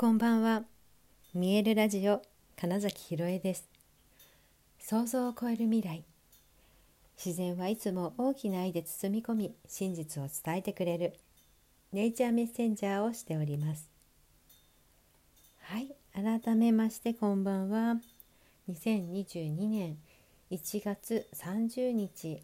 [0.00, 0.62] こんばんは。
[1.34, 2.22] 見えるラジオ
[2.54, 3.68] 金崎ひろえです。
[4.78, 6.04] 想像を超える未来。
[7.16, 11.14] 自然はいつも大きな愛で包み込み、真実を伝えてくれる
[11.92, 13.90] ネイチャーメッセンジャーをしております。
[15.62, 17.96] はい、改めましてこんばんは。
[18.70, 19.98] 2022年
[20.52, 22.40] 1月30日、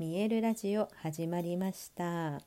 [0.00, 2.04] 見えるラジオ始まりました。
[2.04, 2.40] は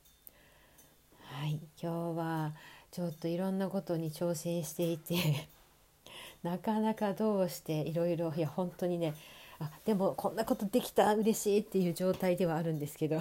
[1.46, 2.52] い、今日は
[2.92, 5.48] ちょっといろんなことに挑戦していて
[6.44, 9.14] なかなかどうしていろいろいや本当にね
[9.58, 13.18] あでもこんなことできた嬉しいっていう状態ではあるんですけど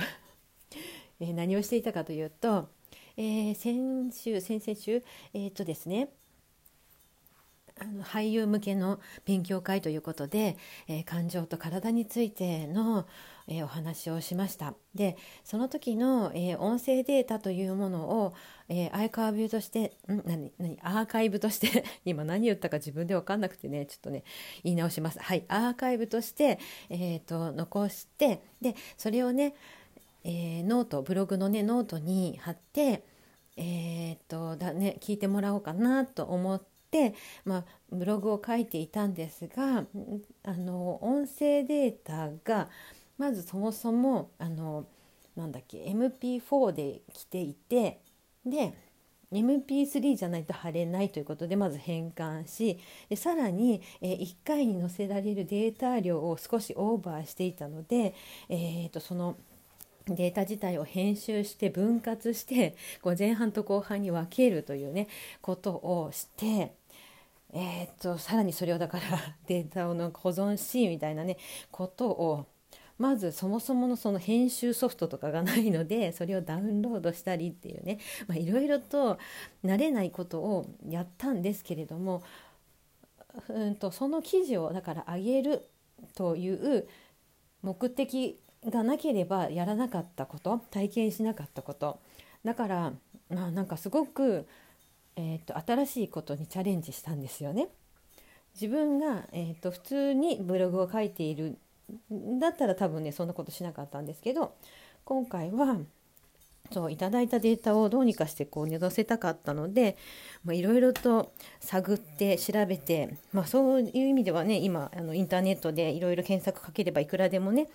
[1.22, 2.68] え何をしていたかというと、
[3.16, 5.04] えー、先週先々週
[5.34, 6.10] えっ、とですね
[7.82, 10.56] あの俳優向けの勉強会ということで、
[10.88, 13.08] えー、感情と体についての、
[13.48, 14.76] えー、お話をしました。
[14.94, 18.34] でその時の、えー、音声データというものを、
[18.70, 20.22] えアーカイブとしてん？
[20.26, 20.52] 何？
[20.60, 20.78] 何？
[20.84, 24.24] アーカイブとして 今何言ったか自分で分かんなくてねちょっとね
[24.64, 25.18] 言い直します。
[25.20, 25.44] はい。
[25.48, 29.56] アーカイブとして、えーと、残してでそれをね、
[30.24, 33.04] えノートブログのねノートに貼って
[33.58, 36.71] えーとだね、聞いてもらおうかなと思って、
[37.46, 39.86] まあ、ブログを書いていたんですが
[40.44, 42.70] あの音声データが
[43.18, 44.86] まずそもそもあの
[45.36, 48.02] なんだっけ MP4 で来ていて
[48.46, 48.74] で
[49.32, 52.78] MP3 じゃないと貼れないということでまず変換し
[53.10, 58.14] でさらに、えー、1回に載せられるデータ量を少しオーバーしていたので、
[58.50, 59.38] えーとその
[60.08, 65.08] データ自体を編集して分割してこう前半と後半に分けるというね
[65.42, 66.74] ことをして
[67.54, 69.04] えー、っとさらにそれをだから
[69.48, 71.38] データをなんか保存しみたいなね
[71.72, 72.48] ことを
[72.98, 78.00] まずそもそものその編集ソフトとかがないのでそれをダウンロードしたりっていうね
[78.34, 79.18] いろいろと
[79.66, 82.24] 慣れないことをやったんですけれども
[83.50, 85.68] うんとその記事をだから上げる
[86.16, 86.88] という
[87.64, 92.00] 目的がなければやらなかったこと体験しなかったこと
[92.46, 92.94] だから
[93.30, 94.48] まあなんかすごく
[95.16, 97.68] えーと、新しいことにチャレンジしたんですよね。
[98.54, 101.58] 自分が、えーと、普通にブログを書いている
[102.40, 104.56] だったら多分ねそんなことしなかったんですけど
[105.04, 105.78] 今回は
[106.72, 109.98] そういただいたデータをどうにかしてこう載せたかったので
[110.50, 117.68] いろいろと探って調べて、まあ、そういう意味ではね今あのインターネットでいろいろ検索かければいくらでもね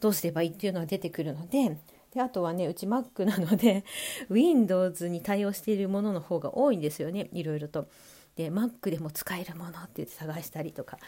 [0.00, 1.76] どうすればいいっていうのが出てくるので
[2.14, 3.84] であとはねうち Mac なので
[4.30, 7.88] Windows に対応しているものの方が多いんですよねいろいろと。
[8.36, 10.98] で Mac でも使えるものって言って探したりとか、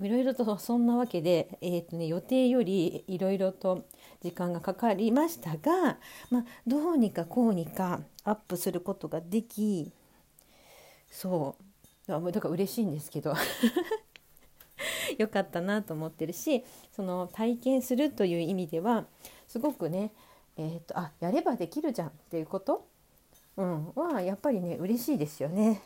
[0.00, 3.84] いろいろとそんなわけで、えーとね、予定よりいろいろと
[4.22, 5.98] 時間がかかりましたが、
[6.30, 9.92] まあ、どうにかこうにかアップすることができ
[11.10, 11.56] そ
[12.08, 13.34] うだから嬉しいんですけど。
[15.18, 19.04] よかったなと思ってるしその体験するという意味では
[19.46, 20.10] すごくね
[20.56, 22.86] えーと、あやればできるじゃんっていうこと、
[23.56, 25.82] うん、はやっぱりね嬉しいですよね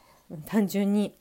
[0.46, 1.16] 単純に。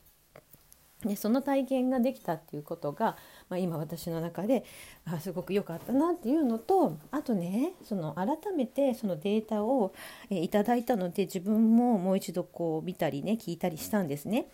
[1.04, 3.16] でその体験ができたっていうことが、
[3.48, 4.64] まあ、今私の中で
[5.04, 9.92] あすごく良かったなっていうのとあとねその改めてそのデータを、
[10.30, 14.48] えいただいたので自分ももう一度こう見たりね聞いたりしたんですね。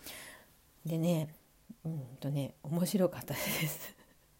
[0.85, 1.33] でね
[1.85, 3.95] うんとね面白かったです。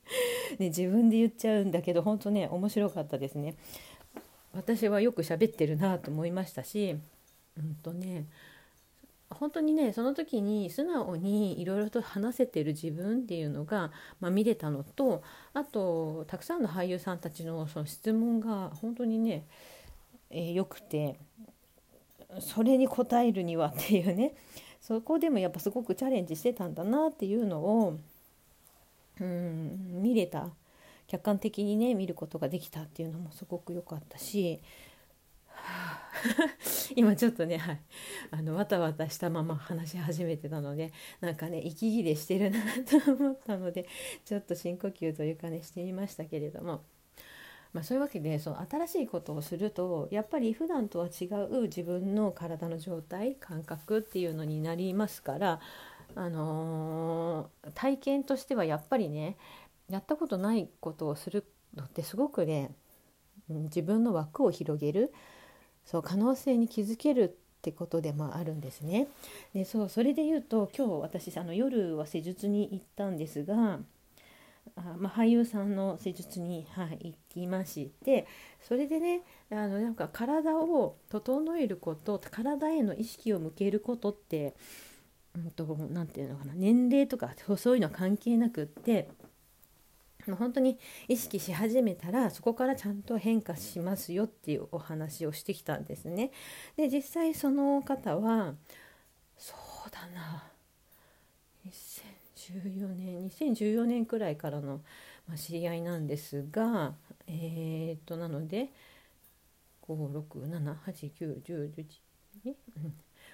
[0.60, 3.56] ね、自分で言っちゃうんだけど本当ね面白かったですね。
[4.54, 6.96] 私はよく喋ってるなと思いましたし、
[7.58, 8.28] うんとね、
[9.34, 19.46] 本当にねその時に素直にいろいろと話せてる自分っていうのが、まあ、見れたのとあとたくさんの俳優さんたちのその質問が本当にね、
[20.30, 21.18] えー、よくて
[22.40, 24.36] それに答えるにはっていうね
[24.82, 27.98] そこでもやっぱすごくチャレンジしてたんだなっていうのを、
[29.20, 30.50] うん、見れた
[31.14, 34.60] 客観的にね見ることができたっていうのもすごく良かったし、
[36.96, 37.82] 今ちょっとね、はい、
[38.32, 43.86] あのわたわたしたまま話し始めてたのでなんかね息切れしてるなと思ったので
[44.26, 46.82] ちょっと深呼吸というかねしてみましたけれども。
[47.74, 55.60] まあ、そういうわけでその新しいことをするとやっぱり普段とは違う自分の体の状態感覚っていうのになりますから、
[56.14, 59.38] あのー、体験としてはやっぱりね
[59.94, 61.46] やったことないことをする
[61.76, 62.72] のってすごくね
[63.48, 65.14] 自分の枠を広げる
[65.86, 69.08] そう可能性に気づけるってことでもあるんですね。
[69.54, 73.80] でそうそれで言うと今日私あの夜は施術に行ったんですが
[74.76, 78.26] あ、まあ、俳優さんの施術に、はい、行きまして
[78.62, 84.56] それでねあのなんか体を整えること体への意識を向けることって
[85.36, 89.10] うんと、なんていうのかな年齢とかそういうのは関係なくって
[90.32, 96.32] 本当に意識し始めたらそこからちゃんと変化しますよっていうお話をしてきたんですね。
[96.78, 98.56] で実際その方は
[99.38, 99.56] そ
[99.88, 100.44] うだな
[101.68, 104.82] 2014年2014年くらいからの
[105.36, 106.94] 知り合いなんですが
[107.28, 108.70] えー、っとなので
[109.88, 111.86] 567891011、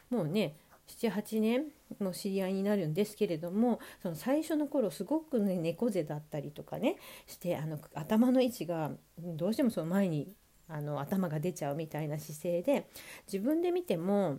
[0.10, 0.56] もうね
[0.90, 1.66] 78年
[2.00, 6.98] の知り合いになるんですけれどもその最初の頃すごくね猫背だったりとかね
[7.28, 10.34] してあの頭の位置がどうしてもその前に
[10.68, 12.90] あの頭が出ちゃうみたいな姿勢で
[13.32, 14.38] 自分で見ても、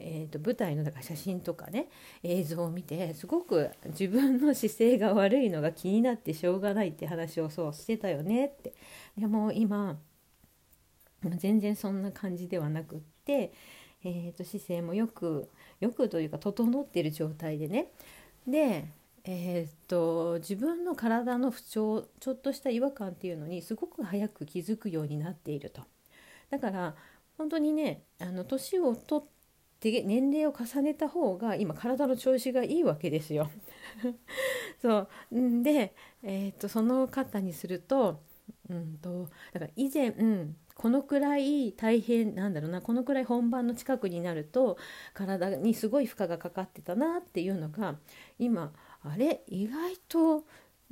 [0.00, 1.88] えーと、舞台のだから写真とかね
[2.24, 8.74] 映像を見てすごく自分の姿勢が悪いのが気になってしょうがないって話をそうしてたよねって。
[9.16, 9.98] でも今
[11.36, 13.52] 全然そんな感じではなくって。
[14.04, 15.48] えーと、姿勢もよく
[15.80, 17.92] よくというか整っている状態でね。
[18.46, 18.86] で、
[19.24, 25.82] えーと、自分の体の不調ちょっとした違和感っていうのにすごく早く気づくようになっていると。
[26.50, 26.94] だから
[27.38, 29.28] 本当にねあの年を取っ
[29.80, 33.50] て年齢を重ねた方が今体の調子がいいわけですよ。
[34.80, 35.08] そう。
[35.62, 38.20] で、えーと、その方にすると,、
[38.68, 44.78] うんと、だから以前、うん、このくらい大変なんだろうなこのくらい本番の近くになると
[45.14, 47.94] 体にすごい負荷がかかってたなっていうのが
[48.36, 48.72] 今
[49.04, 49.42] あれ？
[49.46, 50.44] 意外と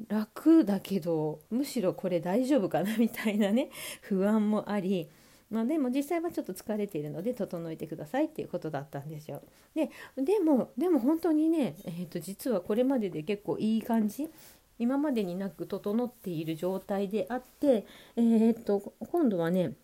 [0.06, 2.96] 楽だけどむしろこれ大丈夫かな？
[2.98, 3.70] みたいなね
[4.02, 5.08] 不安もあり、
[5.50, 9.42] まあ、でも実際はちょっと疲れているので整えてくださいっていうことだったんですよ。
[9.74, 14.30] ででもでも本当にね、えー、と実はこれまでで結構いい感じ
[14.80, 17.86] 今までになく整っている状態であって、
[18.16, 19.74] えー、っと今度はね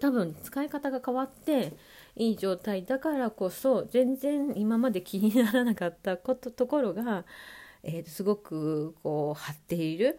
[0.00, 1.74] 多分使い方が変わって
[2.16, 7.24] いい状態だからこそ全然今まで気にならなかったことところが、
[7.82, 10.18] えー、すごくこう張っている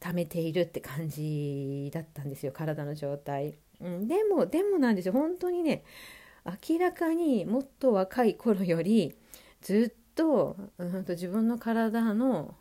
[0.00, 3.54] 溜めているって感じだったんですよ体の状態。
[3.80, 5.84] うん、でもでもなんですよ本当にね
[6.68, 9.14] 明らかにもっと若い頃より
[9.60, 12.54] ずっと,、うんと自分の体の、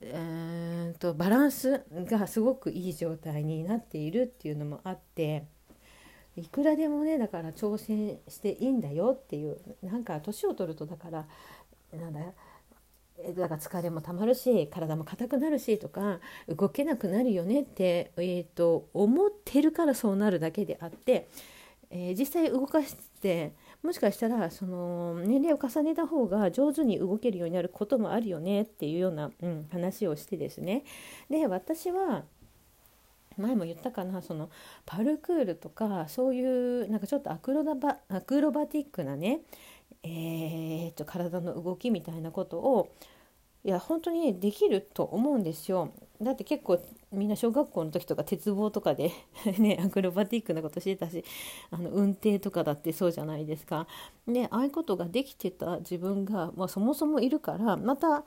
[0.00, 5.44] えーと、バランスがすごくいい状態になっているっていうのもあって
[6.36, 11.26] いくらでもねだから挑戦していいんだよっていうなんか年を取るとだから
[11.92, 12.20] なんだ
[13.36, 21.28] だから疲れもたまるし体も硬くなるしとか動けなくなるよねって、えーと思ってるからそうなるだけであって、
[21.90, 23.52] えー、実際動かして
[23.82, 30.84] もしかしたらその年齢を重ねた方が上手に動けるようになることもあるよねっていうような、うん、話をしてですね
[31.28, 32.24] で私は
[33.36, 34.50] 前も言ったかなその
[34.86, 39.40] パルクールとかそういうなんかちょっとアクロバアクロバティックなね、
[40.02, 42.92] えー、と体の動きみたいなことを
[43.64, 45.92] いや本当にできると思うんですよ。
[46.22, 46.78] だって結構
[47.12, 49.10] みんな小学校の時とか鉄棒とかで
[49.58, 51.24] ねアクロバティックなことしてたし
[51.70, 53.86] あの運転とかだってそうじゃないですか。
[54.26, 58.24] でああいうことができてた自分が、まあ、そもそもいるからまた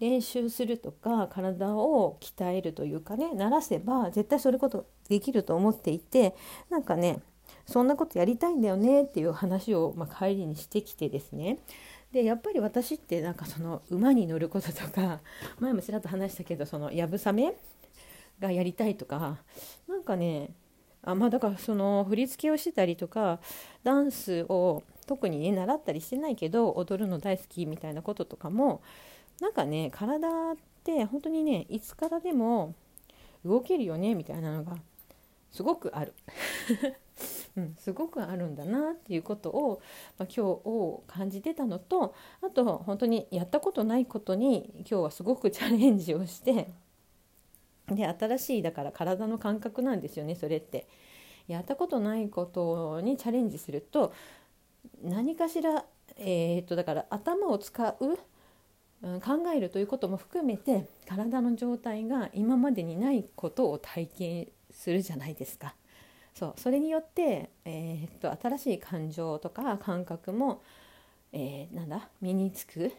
[0.00, 6.34] 練習するとか体を鍛えるというかね慣らせば絶対それことできると思っていて
[6.70, 7.20] なんかね
[7.66, 11.58] そんなことやりたいんだよねっていう話を、まあ、帰りにしてきてですね
[12.12, 15.20] でやっぱり私ってなんかその馬に乗ることとか
[15.60, 17.54] 前もちらっと話したけどそのやぶさめ
[18.40, 19.38] がやりたいとか
[19.88, 20.50] なんかね
[21.02, 23.40] あまあだからその振り付けをしてたりとか
[23.82, 28.82] ダンスを特にね習ったりしてないけど踊るの大好きみたいなこととかも
[29.40, 32.74] なんかね体って本当にねいつからでも
[33.44, 34.76] 動けるよねみたいなのが
[35.52, 36.12] すごくある。
[37.56, 39.80] うん、すごくあるんだなっていうことを、
[40.18, 46.68] まあ、今日を感じてたのとあと本当にやったことないことに今日はすごくチャレンジをして
[47.88, 50.86] で新しいだから体の感覚なんですよねそれって。
[51.48, 54.12] やったことないことにチャレンジすると
[55.02, 55.84] 何かしら、
[56.18, 58.18] えー、っとだから頭を使う
[59.20, 59.20] 考
[59.54, 65.74] えるということも含めて体の状態が今までにないことを体験するじゃないですか。
[66.38, 70.62] そうそれによって、えー、っと新しい感情とか感覚も、
[71.32, 72.92] えー、なんだ身につく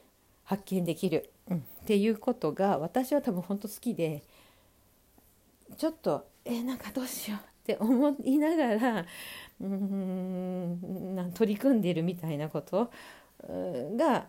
[0.44, 4.24] 発見できる、うん、っていうことが私は多分本当好きで
[5.78, 9.06] ちょっとえー、なんかどうしようって思いながら
[9.60, 12.90] うん取り組んでるみたいなこと
[13.48, 14.28] が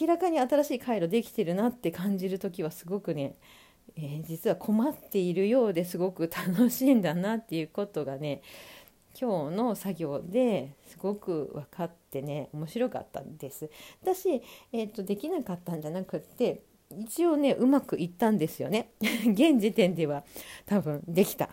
[0.00, 3.36] 明らかに新しい回路できてるなって感じる時はすごくね
[3.96, 8.42] えー、実は困っているようですごく楽しいんだなっていうことがね
[9.20, 13.70] 今日の作業ですごく分かってね面白かったんです。
[14.02, 14.42] 私、
[14.72, 16.62] えーと、できなかったんじゃなくって
[16.98, 18.90] 一応ねうまくいったんですよね。
[19.26, 20.24] 現時点では
[20.66, 21.50] 多分できた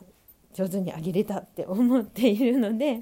[0.53, 3.01] 上手にあげれたって思っているので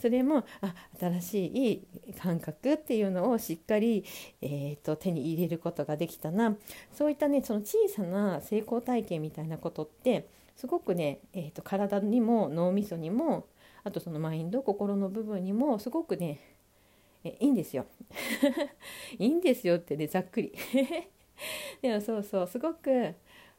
[0.00, 4.04] それもあ新しい感覚っていうのをしっかり、
[4.42, 6.56] えーと、手に入れることができたな。
[6.92, 13.46] そういったねその小さな成功体験みたいなことってすごくね、えーと体にも脳みそにも
[13.84, 16.40] あとそのマインド心の部分にもすごくね
[17.26, 17.86] えいいんですよ。
[19.18, 20.52] いいんですよってねざっくり。
[21.82, 23.14] でもそうそうすごく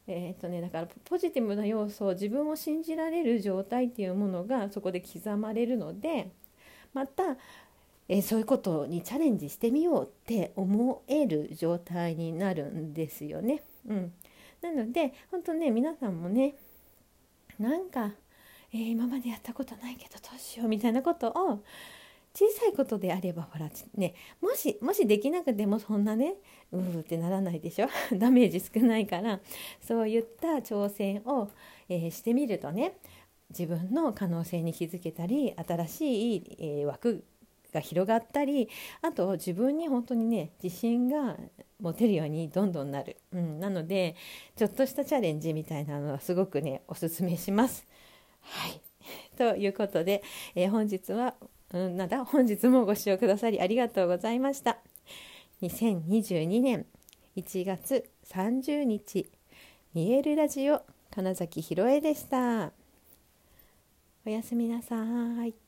[0.08, 6.32] えー、っとねだからポジティブな要素を自分を信じられる状態っていうものがそこで刻まれるので
[6.94, 7.24] また、
[8.08, 13.64] えー、そういうことにチャレンジしてみようって思える状態になるんですよね。
[13.88, 14.14] うん、
[14.62, 16.56] なので本当ね皆さんもね
[17.60, 18.12] なんか
[18.74, 21.64] えー、今までやったことないけどどうしようみたいなことを
[22.38, 26.36] 小さいことであればほらねもしもしできなくてもそんなね
[26.72, 27.88] うーってならないでしょ？
[28.16, 29.40] ダメージ少ないから
[29.82, 31.50] そういった挑戦を、
[31.90, 32.94] えー、してみるとね
[33.50, 37.24] 自分の可能性に気づけたり新しい、えー、枠
[37.74, 38.70] が広がったり
[39.02, 41.38] あと自分に本当にね自信が
[41.80, 44.16] 持てるようにどんどんなる、うん、なので
[44.56, 47.88] ちょっとしたチャレンジみたいなのはすごくねおすすめします。
[48.42, 48.80] はい。
[49.38, 50.22] ということで、
[50.54, 51.36] えー、本日は、
[51.74, 54.78] うん、なんだ、本日もご視聴くださりありがとうございました。
[55.62, 56.86] 2022年
[57.36, 59.30] 1月30日、
[59.94, 60.82] 見えるラジオ、
[61.12, 62.72] 金崎ひろえでした。
[64.26, 64.96] おやすみなさ
[65.46, 65.67] い。